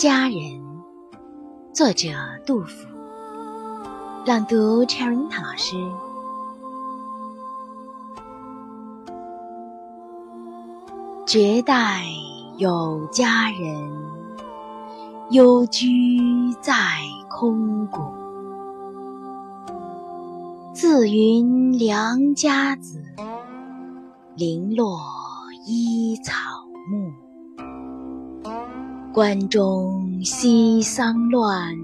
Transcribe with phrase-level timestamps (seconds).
[0.00, 0.62] 佳人，
[1.74, 2.08] 作者
[2.46, 2.88] 杜甫，
[4.24, 5.76] 朗读 c h e r i n t a 老师。
[11.26, 12.06] 绝代
[12.56, 13.92] 有佳人，
[15.32, 16.72] 幽居在
[17.28, 18.00] 空谷。
[20.72, 23.02] 自云良家子，
[24.34, 24.98] 零落
[25.66, 26.32] 依草
[26.90, 27.29] 木。
[29.12, 31.74] 关中西丧乱，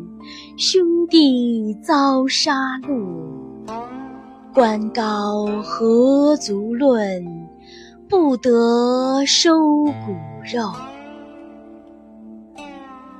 [0.56, 0.80] 兄
[1.10, 3.04] 弟遭杀戮。
[4.54, 7.48] 官高何足论，
[8.08, 10.70] 不得收骨肉。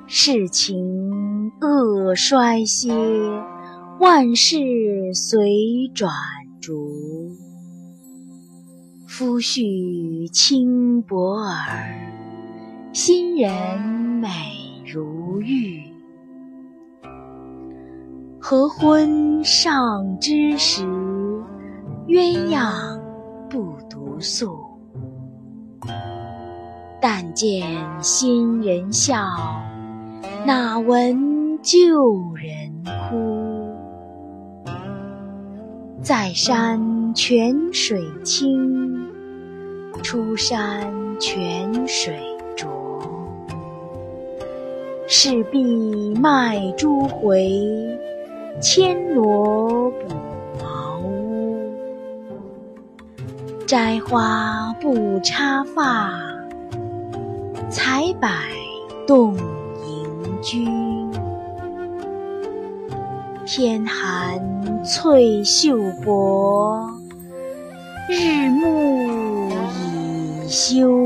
[0.07, 2.93] 世情恶衰歇，
[3.99, 4.57] 万事
[5.15, 6.13] 随转
[6.61, 6.93] 逐。
[9.09, 12.16] 夫婿轻薄耳。
[12.99, 13.79] 新人
[14.23, 14.31] 美
[14.91, 15.83] 如玉，
[18.41, 20.87] 合婚尚知时，
[22.07, 22.99] 鸳鸯
[23.51, 24.57] 不独宿。
[26.99, 27.69] 但见
[28.03, 29.27] 新人笑，
[30.47, 33.77] 哪闻旧人哭？
[36.01, 39.07] 在山泉水清，
[40.03, 42.19] 出山泉水。
[45.09, 47.49] 势必卖朱回，
[48.61, 50.09] 牵罗补
[50.61, 51.73] 茅屋。
[53.67, 56.13] 摘花不插发，
[57.71, 58.29] 采柏
[59.07, 60.67] 动迎君。
[63.47, 66.85] 天寒翠袖薄，
[68.11, 71.06] 日暮已修